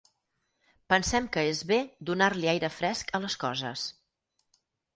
Pensem 0.93 1.27
que 1.35 1.43
és 1.49 1.61
bé 1.73 1.79
donar-li 2.11 2.51
aire 2.55 2.73
fresc 2.81 3.15
a 3.19 3.23
les 3.27 3.39
coses. 3.47 3.87